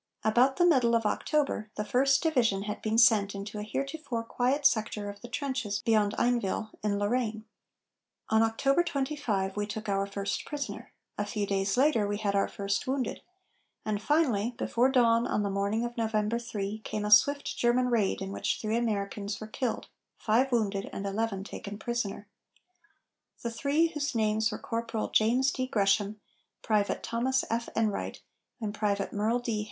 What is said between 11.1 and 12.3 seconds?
a few days later, we